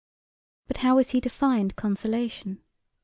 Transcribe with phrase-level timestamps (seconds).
[0.67, 2.63] But how was he to find consolation?